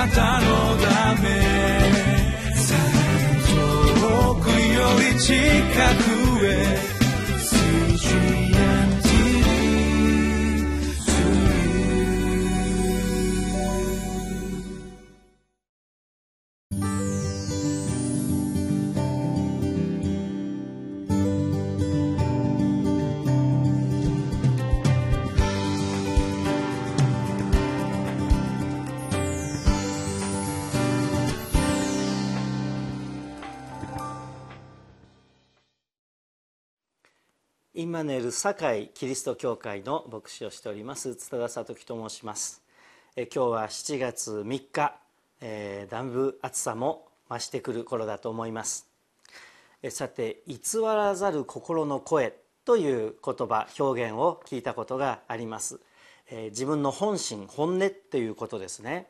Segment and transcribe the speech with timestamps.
[0.00, 0.46] なたの
[0.78, 1.28] ため。
[4.00, 5.34] 遠くより近
[6.04, 6.09] く。
[37.80, 42.62] インマネル堺キリスト教会の牧師をしております津田聡樹と申します。
[43.16, 44.96] え今日は7月3日、
[45.40, 48.86] えー、だいぶ暑さも増してくる頃だと思います。
[49.82, 52.34] えさて偽らざる心の声
[52.66, 55.80] という言葉表現を聞いたことがあります、
[56.30, 59.06] えー、自分の本心本音ということですね。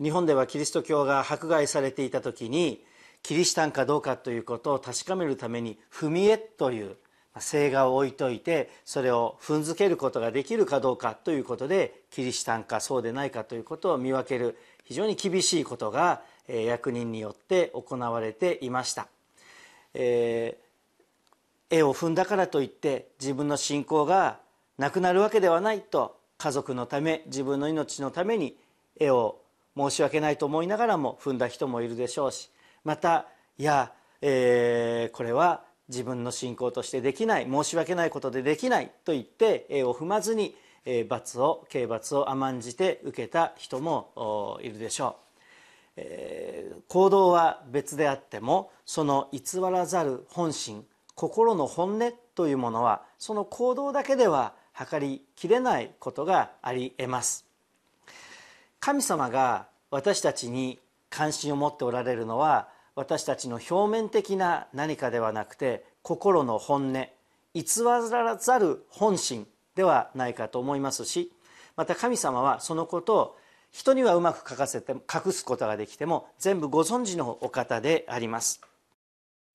[0.00, 2.84] 日本ではキリスト教が迫害されていた時に
[3.24, 6.96] キリシタンかどうかということを確かめるために踏み絵という
[7.38, 19.08] 聖画を置いといてそれを踏んづけることができるかどうかということでキリシタンかそうでないかということを見分ける非常に厳しいことが役人によって行われていました、
[19.94, 24.38] えー、絵を踏んだからといって自分の信仰が
[24.76, 28.56] なくなるわけではないと家族のため自分の命のために
[28.98, 29.38] 絵を
[29.76, 32.50] 申し訳ないと思いながらも踏んだ人もいるでしょうし
[32.84, 33.26] また
[33.58, 35.62] いや、えー、これは
[35.92, 40.56] 自分の信仰としてできない申し訳ないことでできないと言って絵を踏まずに
[41.08, 45.40] 罰を刑罰を甘んじて受けた人もいるでしょう、
[45.98, 50.84] えー、行動は別であってもその偽らざる本心
[51.14, 57.44] 心の本音というものはその行動だけでは測りきれないことがありえます。
[58.80, 67.06] 神様が私たちに関心を持っておられるのは私たちの表面的な何かではなくて心の本音
[67.54, 71.32] 偽らざる本心ではないかと思いますし
[71.76, 73.36] また神様はそのことを
[73.70, 78.60] 人にはうまく書かせて隠すことができても全部ご存知のお方であります。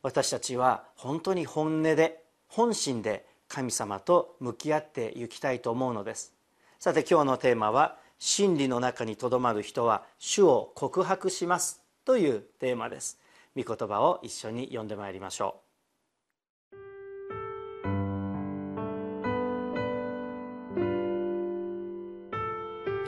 [0.01, 6.33] 私たちは本当に本音で本心で神様と向き合っていきたいと思うのです。
[6.79, 13.19] さて今日のテーマは真理の中にとどまる人は主を告白しますというテーマです。
[13.57, 15.67] 御言葉を一緒に読んでまいりましょう。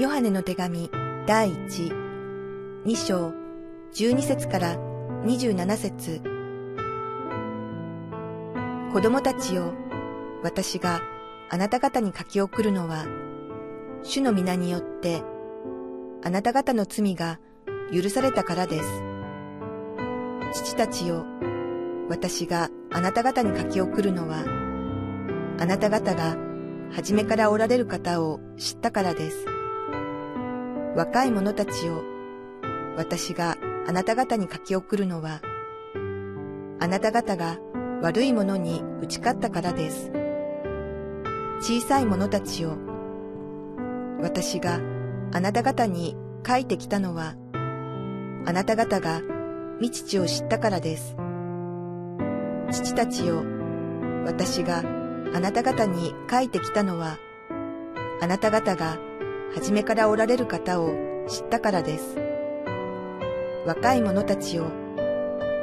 [0.02, 0.90] ヨハネの手紙
[1.28, 3.32] 第12章
[3.94, 4.76] 12節から
[5.24, 6.20] 27節。
[8.92, 9.76] 子供たちよ
[10.42, 11.02] 私が
[11.52, 13.06] あなた方に書き送るのは
[14.02, 15.22] 主の皆によって
[16.24, 17.40] あなた方の罪が
[17.94, 19.09] 許されたからです。
[20.52, 21.26] 父たちよ、
[22.10, 24.44] 私があなた方に書き送るのは、
[25.60, 26.38] あなた方が
[26.92, 29.46] 初めからおられる方を知ったからです。
[30.96, 32.02] 若い者たちよ、
[32.98, 33.58] 私が
[33.88, 35.42] あなた方に書き送るのは、
[36.80, 37.58] あなた方が
[38.02, 40.12] 悪い者に打ち勝ったからです。
[41.62, 42.78] 小さい者たちよ、
[44.22, 44.80] 私が
[45.32, 46.18] あなた方に
[46.48, 47.36] 書いてきたのは、
[48.46, 49.22] あなた方が
[49.81, 51.16] 御父を知ったからです。
[52.72, 53.44] 父たちよ、
[54.25, 54.84] 私が
[55.34, 57.17] あなた方に書いてきたのは、
[58.22, 58.97] あなた方が
[59.56, 60.94] 初めからおられる方を
[61.28, 62.17] 知ったからです。
[63.66, 64.66] 若い者たちよ、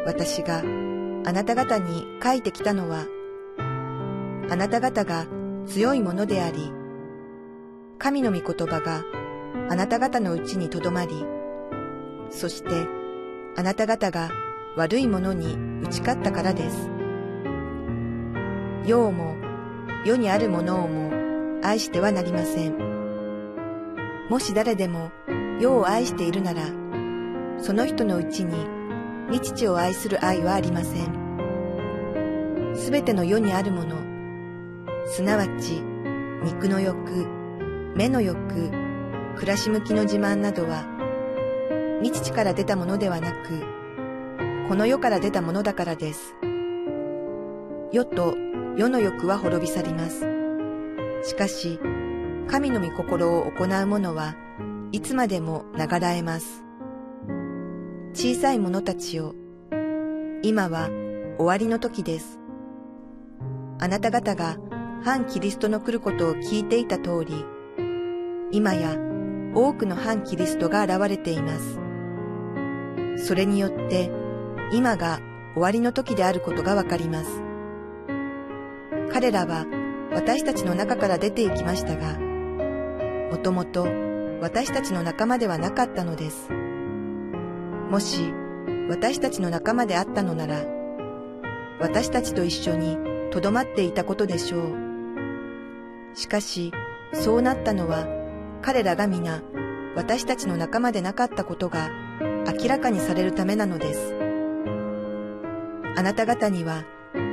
[0.06, 3.06] 私があなた方に書いてきたのは、
[4.48, 5.26] あなた方が
[5.66, 6.72] 強いものであり、
[7.98, 9.04] 神の御言葉が
[9.68, 11.26] あなた方のうちにとどまり、
[12.30, 12.86] そして
[13.56, 14.30] あなた方が
[14.76, 16.90] 悪いものに打ち勝ったからです。
[18.84, 19.34] 世をも
[20.04, 21.10] 世にあるものをも
[21.62, 22.76] 愛してはなりません。
[24.28, 25.10] もし誰でも
[25.58, 26.62] 世を愛しているなら、
[27.58, 28.66] その人のうちに
[29.30, 32.74] 日父を愛する愛はありません。
[32.76, 33.96] すべての世にあるもの、
[35.06, 35.82] すなわち
[36.44, 37.26] 肉の欲、
[37.96, 38.70] 目の欲、
[39.36, 40.95] 暮らし向きの自慢などは、
[42.02, 43.62] 日父から出たものではなく、
[44.68, 46.34] この世から出たものだからです。
[47.92, 48.36] 世と
[48.76, 50.26] 世の欲は滅び去ります。
[51.22, 51.80] しかし、
[52.48, 54.34] 神の御心を行う者は
[54.92, 56.64] いつまでも流らえます。
[58.12, 59.34] 小さい者たちよ、
[60.42, 60.88] 今は
[61.38, 62.38] 終わりの時です。
[63.78, 64.56] あなた方が
[65.02, 67.44] 反キリストの来ることを聞いていた通り、
[68.52, 68.96] 今や
[69.54, 71.85] 多くの反キリストが現れています。
[73.16, 74.10] それによって
[74.72, 75.20] 今が
[75.54, 77.42] 終わりの時であることがわかります。
[79.12, 79.66] 彼らは
[80.12, 82.18] 私たちの中から出て行きましたが、
[83.30, 83.86] もともと
[84.40, 86.50] 私たちの仲間ではなかったのです。
[87.90, 88.32] もし
[88.88, 90.64] 私たちの仲間であったのなら、
[91.80, 92.98] 私たちと一緒に
[93.30, 94.76] とどまっていたことでしょう。
[96.14, 96.72] しかし、
[97.12, 98.06] そうなったのは
[98.62, 99.42] 彼らが皆
[99.94, 101.90] 私たちの仲間でなかったことが
[102.58, 104.14] 明らかにされるためなのです。
[105.96, 106.84] あなた方には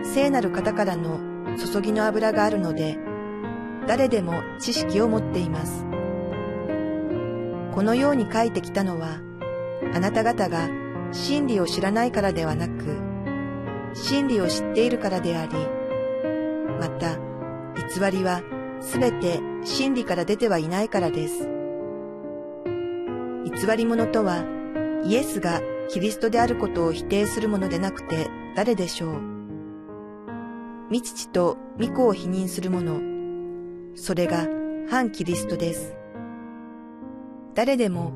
[0.03, 1.19] 聖なる方からの
[1.57, 2.97] 注ぎの油があるので、
[3.87, 5.85] 誰でも知識を持っています。
[7.73, 9.19] このように書いてきたのは、
[9.93, 10.69] あなた方が
[11.11, 12.97] 真理を知らないからではなく、
[13.93, 15.53] 真理を知っているからであり、
[16.79, 17.17] また、
[17.75, 18.41] 偽りは
[18.81, 21.49] すべて真理から出てはいないからです。
[23.45, 24.43] 偽り者とは、
[25.05, 29.21] イエスがキリストであることを否定するものでなくて誰でしょう？
[30.89, 32.99] 未父と御子を否認する者、
[33.95, 34.47] それが
[34.89, 35.95] 反キリストです。
[37.53, 38.13] 誰でも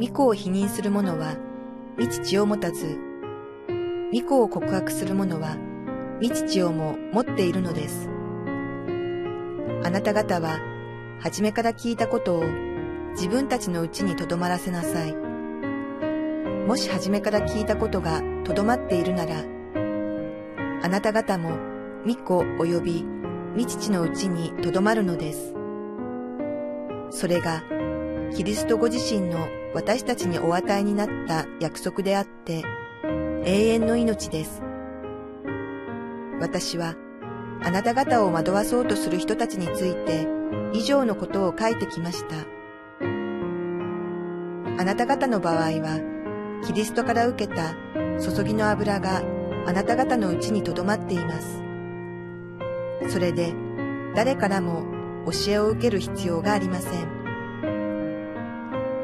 [0.00, 1.36] 御子を否認する者は
[1.98, 2.98] 未父を持たず、
[4.12, 5.56] 御子を告白する者は
[6.20, 8.08] 未父をも持っているのです。
[9.84, 10.58] あなた方は
[11.20, 12.44] 初めから聞いたことを
[13.12, 15.29] 自分たちのうちに留まらせなさい。
[16.70, 19.42] もし初めから聞いたことがとどまっているなら、
[20.84, 21.58] あなた方も
[22.06, 23.04] 御子及び
[23.58, 25.52] 御父のうちにとどまるのです。
[27.10, 27.64] それが
[28.36, 32.62] キリストご自身の私たちにお与えになった約束であって、
[33.44, 34.62] 永遠の命です。
[36.40, 36.94] 私は、
[37.64, 40.28] あなた方を惑わそうとする人たちについて、
[40.72, 42.36] 以上のことを書いてきました。
[44.80, 46.09] あなた方の場合は、
[46.64, 47.74] キリストから受けた
[48.20, 49.22] 注ぎの油が
[49.66, 51.62] あなた方のうちにとどまっています。
[53.08, 53.54] それで、
[54.14, 54.84] 誰からも
[55.26, 57.08] 教えを受ける必要がありません。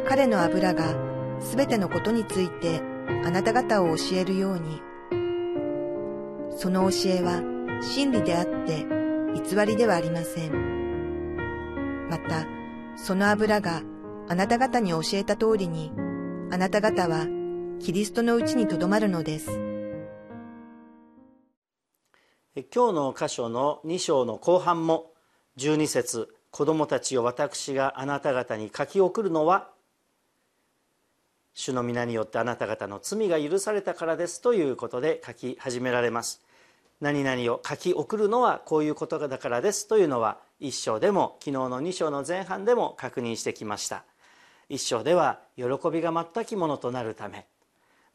[0.06, 0.94] 彼の油が
[1.40, 2.80] すべてのことについて
[3.24, 4.82] あなた方を教えるように。
[6.58, 7.42] その教えは
[7.82, 8.86] 真理であって
[9.34, 12.08] 偽りではありません。
[12.08, 12.46] また、
[12.96, 13.82] その油が
[14.28, 15.92] あなた方に教えた通りに、
[16.50, 17.26] あなた方は
[17.80, 19.50] キリストのうちにとどまるのです。
[22.74, 25.12] 今日の箇所の2章の後半も
[25.58, 29.70] 12節子供たちを私があなた方に書き送るのは
[31.52, 36.40] 主の皆によってあなた方の罪が許されたからですということで書き始められます
[37.00, 44.04] 何々を書き送るのはこういうことだからですというのは一章でも昨日の2章の前半でも確認してきました
[44.68, 47.46] 一章では喜びが全きものとなるため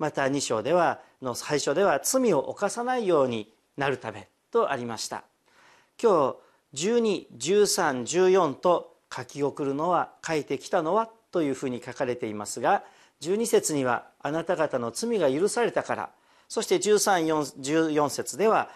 [0.02, 5.26] また2章ではの最初では罪を犯さないようになるためとありました。
[6.02, 6.38] 今
[6.74, 6.98] 日
[7.36, 12.84] 121314と書き送るのは書いてきたのはというふうに書かれていますが
[13.22, 16.10] 12節にはあなた方の罪が許されたから
[16.50, 18.70] そして1314節では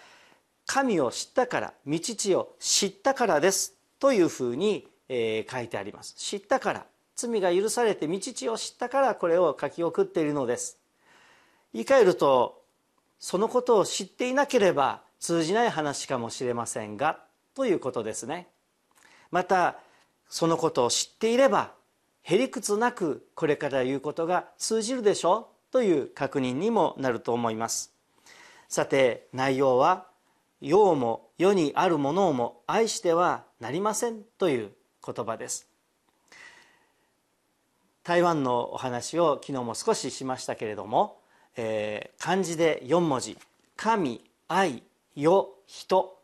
[0.68, 6.14] 神を知ったから道父を知ったからですというふうに、え書いてあります。
[6.16, 6.86] 知ったから
[7.16, 10.85] 罪が許されて道父を知ったからこれを書き送っているのです。
[11.76, 12.64] 言い換えると
[13.20, 17.20] そのことを知っていなければ通じない話かもしれませんが
[17.54, 18.48] ということですね。
[19.30, 19.76] また
[20.30, 21.74] そのことを知っていれば
[22.22, 25.74] へりくつなくこれから言うことが通じるでしょう？
[25.74, 27.94] という確認にもなると思います。
[28.70, 30.08] さて内容は
[30.62, 34.72] 「世も世にあるものをも愛してはなりません」という
[35.06, 35.68] 言葉です。
[38.04, 41.20] 台湾のお話を昨日も少ししましたけれども、
[41.56, 43.38] えー、漢字で4文字
[43.76, 44.84] 「神愛
[45.16, 46.16] 世人。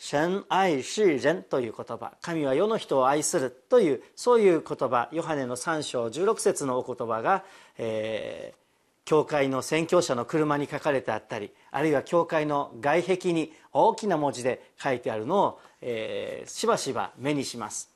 [0.00, 2.12] 神愛世人という言葉。
[2.22, 5.08] 神は世の人を愛するというそういう言葉。
[5.12, 7.44] ヨハネの3章16節のお言葉が、
[7.78, 8.58] えー、
[9.04, 17.90] 教会の宣教者の車に書かれてあったりあるいは教会の外壁に大きな文字で書いてあるのを、えー、しばしば目にします。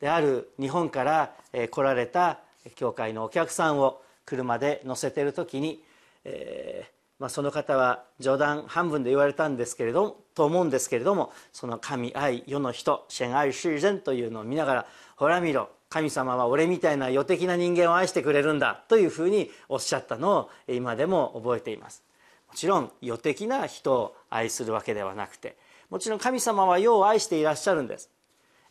[0.00, 1.32] である日本から、
[1.70, 2.40] 来られた
[2.74, 5.82] 教会のお客さんを車で乗せてる時に、
[6.28, 22.02] えーまあ、その方は冗談半分で言われたんですけれどもと思うんですけれどもその神愛世の人神愛自然というのを見ながらほら見ろ神様は俺みたいな世的な人間を愛してくれるんだというふうにおっしゃったのを今でも覚えています。
[22.48, 25.56] もちろん世的な人を愛するわけではなくて
[25.88, 28.10] もちろん神様は世を愛していらっしゃるんです。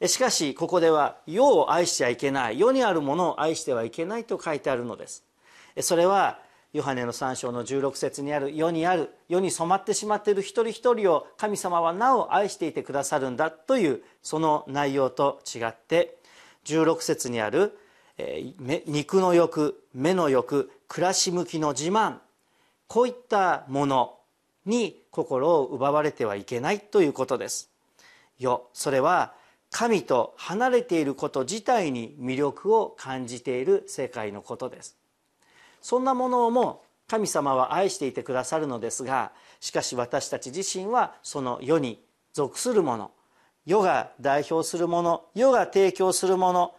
[0.05, 5.23] しかしここでは世を愛しちゃいけない世にあるものを愛してはいけないと書いてあるのです。
[5.79, 6.39] それは
[6.75, 16.17] ヨハネの3章の16節にある世にある世に染まってしまっている一人一人を神様はなお愛していてくださるんだというその内容と違って
[16.65, 17.77] 16節にある
[18.17, 18.51] え
[18.87, 22.17] 肉の欲目の欲暮らし向きの自慢
[22.87, 24.17] こういったもの
[24.65, 27.69] に心を奪われてはいけないということです。
[28.37, 29.33] よそれは
[29.71, 35.04] 神と離れていること自体に魅力を感じている世界のことです。
[35.85, 43.11] そんなものをも神様は愛していてくださるのですがしかし私たち自身はその世に属するもの
[43.67, 46.73] 世が代表するもの世が提供するもの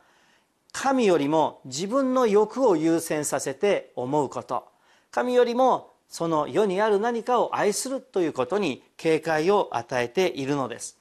[0.73, 4.65] 神よりも自分の欲を優先させて思うこと
[5.13, 10.99] 神よりもその世にある何かを愛するということに警戒を与えているのです。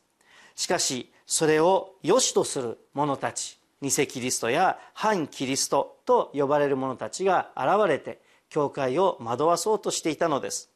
[0.56, 10.70] しかしそれを良しとする者たち偽キリストや反キリストと呼ばれる者たちが現れて教会を惑わそうとしていたのです。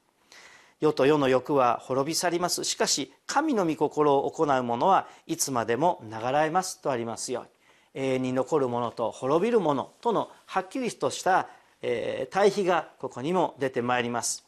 [0.79, 2.63] 世と世の欲は滅び去ります。
[2.63, 7.49] しかし神の御心を行う者はいつまでも流れますとありますように。
[7.95, 11.49] 永遠に残るものと滅びるものとのはっきりとした
[12.29, 14.45] 対比がここにも出てまいります。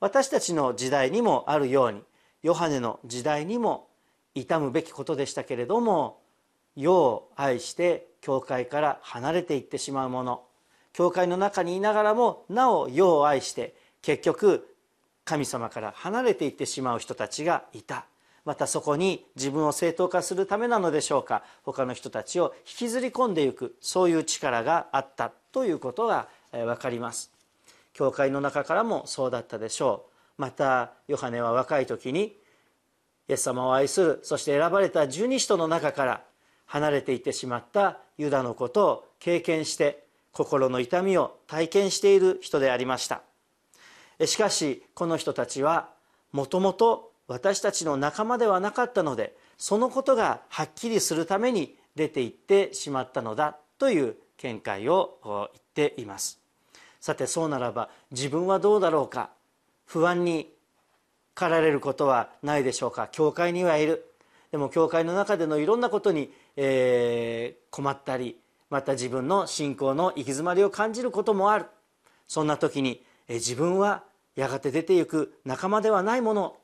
[0.00, 2.02] 私たちの時代にもあるように
[2.42, 3.88] ヨハネの時代にも
[4.34, 6.20] 痛むべきことでしたけれども
[6.80, 10.42] 世を愛して教会から離れていってしまうもの。
[10.92, 14.74] 教会の中にいながらもなお世を愛して結局
[15.24, 18.06] 神様から離れていってしまう人たちがいた。
[18.44, 21.42] またそこに自分を正当化するためなのでしょうか。
[21.64, 25.32] 他の人たちを引きずり込んでいくそういう力があった。
[25.50, 27.32] ということが分かります。
[27.92, 30.06] 教会の中からもそうだったでしょ
[30.38, 30.40] う。
[30.40, 32.36] またヨハネは若い時に
[33.28, 36.22] イエス様を愛するそして選ばれた十二使徒の中から
[36.68, 43.22] 離れていってしまったユダのことを経験して心の痛みを体験している人でありました。
[44.24, 45.88] しかしこの人たちは
[46.32, 56.38] もともと私たちの仲間ではなかったのでそのことがはっきりするために出て行ってしまったのだという見解を言っています。
[57.00, 59.30] さてそうならば自分はどうだろうか？
[59.86, 60.52] 不安に
[61.34, 63.08] 駆られることはないでしょうか？
[63.10, 64.04] 教会にはいる。
[64.50, 68.36] でも教会の中でのいろんなことに、えー、困ったり
[68.68, 71.66] また自分の信仰の行き詰まりを感じることもある。
[72.26, 74.02] そんな時に、えー、自分は
[74.34, 76.56] やがて出ていく仲間ではないもの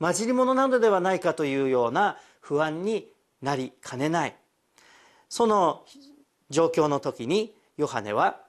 [0.00, 3.06] 混じり物なのではないかというような不安に
[3.40, 4.34] なりかねない。
[5.28, 5.84] その
[6.48, 8.40] 状況の時にヨハネは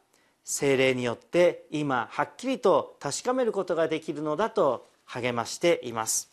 [0.43, 6.31] 精霊によって今はっきりと確かめることができるのだと励ましています。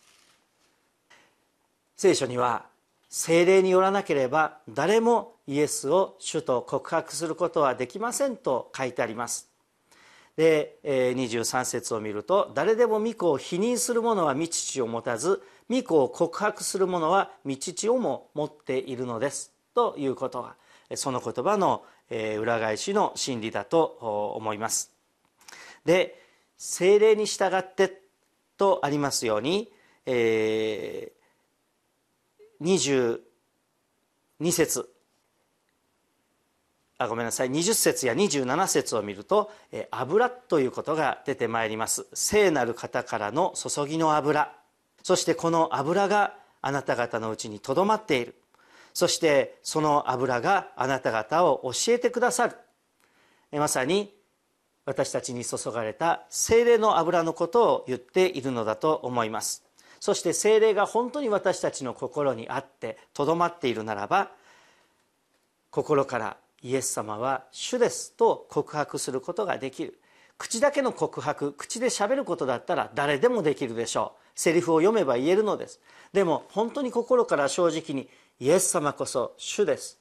[1.97, 2.64] 聖書には
[3.08, 9.48] 精霊によらなければ誰もイエスを主と告白することはできませんと書いてあります。
[10.36, 20.54] で23節を見ると誰でも御子を否認する者は御父を持たず御子を告白する者は御父をも持っているのですということが
[20.94, 23.82] その言葉の裏返しの真理だと
[24.36, 24.92] 思います。
[25.84, 26.22] で
[26.56, 28.00] 精霊に従って
[28.56, 29.72] とありますように、
[30.06, 31.17] えー、
[32.60, 33.20] 22
[34.50, 34.88] 節。
[37.00, 37.50] あごめんなさい。
[37.50, 39.52] 20節や27節を見ると
[39.92, 42.08] 「油」ということが出てまいります。
[42.12, 44.52] 聖なる方からの注ぎの油。
[45.04, 48.34] そしてこの油があなた方のうちにとどまっている。
[48.94, 52.56] そしてその油があなた方を教えてくださる。
[53.52, 54.12] まさに
[54.84, 59.67] 私たちに注がれた精霊の油のことを言っているのだと思います。
[60.00, 64.31] そして精霊が本当に私たちの心にあってとどまっているならば
[65.71, 69.99] 心からイエス様は主ですと告白することができる。
[70.38, 74.40] 口だけの告白口でしゃべることだったら誰でもできるでしょう。
[74.40, 75.81] セリフを読めば言えるのです。
[76.12, 78.09] でも本当に心から正直に
[78.40, 79.99] イエス様こそ主です。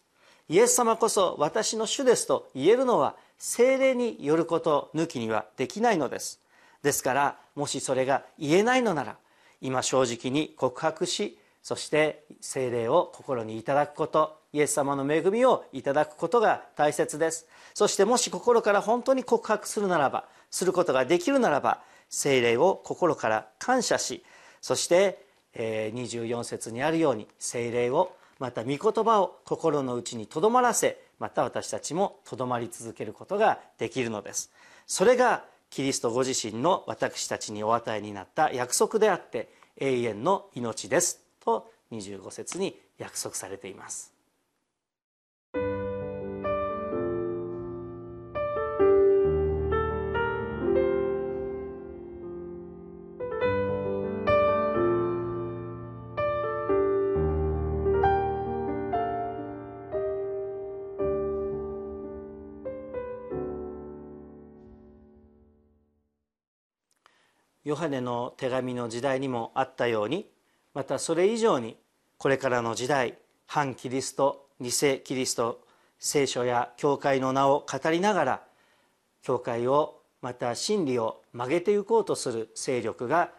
[0.47, 6.39] イエス様こそ私の主ですと言えるのは精霊によること抜きにはできないのです。
[6.83, 9.17] ですからもしそれが言えないのなら
[9.61, 17.45] 今正直に告白しそして精霊を心にいただくことイエス様の恵みをいただくことが大切です。
[17.73, 24.23] そしてもし心から本当に告白するならばすることができるならば精霊を心から感謝し
[24.61, 34.51] そして24節にあるように精霊をまた御言葉を心の内にとどまらせまた私たちもとどまり続けることができるのです。
[34.85, 44.16] それがキリストご自身の私たちにお与えになった約束であって永遠の命ですと25節に約束されています。
[67.67, 70.25] ヨハネの手紙の時代にもあったように
[70.73, 71.75] またそれ以上に
[72.17, 74.71] これからの時代反キリスト偽
[75.03, 75.59] キリスト
[75.99, 78.41] 聖書や教会の名を語りながら
[79.21, 83.31] 教会をまた真理を曲げていこうとする勢力が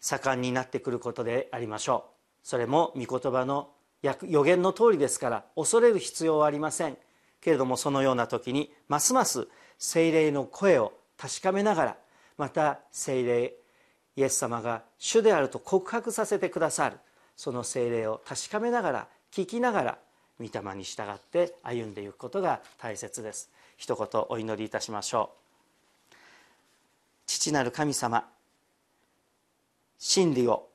[0.00, 2.04] 盛んになってくることでありましょ
[2.44, 2.46] う。
[2.46, 3.70] それも御言葉の
[4.02, 6.98] 予言の通りですから恐れる必要はありません。
[7.40, 9.48] けれどもそのような時にますます
[9.78, 11.96] 精霊の声を確かめながら
[12.38, 13.54] また精霊
[14.16, 16.98] イエス様が主であると告白させてくださる。
[17.36, 19.98] その精霊を確かめながら聞きながら
[20.40, 23.50] 御霊に従って歩んでいくことが大切です。
[23.76, 25.30] 一言お祈りいたしましょ
[26.12, 26.14] う。
[27.26, 28.24] 父なる神様
[29.98, 30.68] 真理を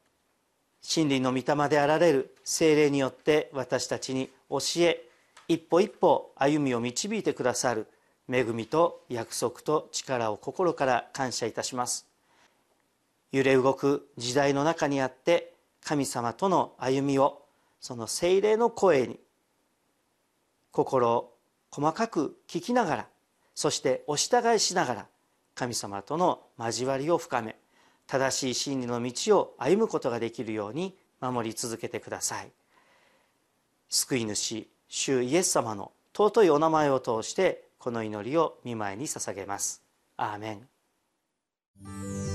[0.82, 5.04] 真理の御霊であられる精霊によって私たちに教え
[5.48, 7.88] 一歩一歩歩みを導いてくださる。
[8.32, 12.08] 恵みと約束と力を心から感謝いたします。
[13.32, 17.42] 揺れ動く時代の中にあって神様との歩みを
[17.80, 19.20] その精霊の声に
[20.72, 21.34] 心を
[21.72, 23.08] 細かく聞きながら
[23.56, 25.06] そしてお従いしながら
[25.56, 27.56] 神様との交わりを深め
[28.08, 32.52] 正しい真理の道を歩むことができるように守り続けてください。
[33.90, 39.82] 救い主主イエス様の尊いお名前を通してこの祈りを見舞いに捧げます。
[40.16, 42.31] アーメン。